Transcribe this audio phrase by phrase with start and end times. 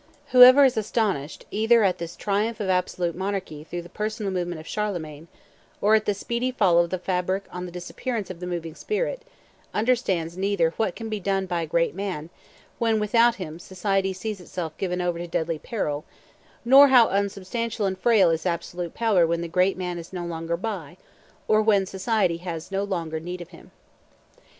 [0.31, 4.65] Whoever is astonished either at this triumph of absolute monarchy through the personal movement of
[4.65, 5.27] Charlemagne,
[5.79, 9.21] or at the speedy fall of the fabric on the disappearance of the moving spirit,
[9.75, 12.31] understands neither what can be done by a great man,
[12.79, 16.03] when without him society sees itself given over to deadly peril,
[16.65, 20.57] nor how unsubstantial and frail is absolute power when the great man is no longer
[20.57, 20.97] by,
[21.47, 23.69] or when society has no longer need of him.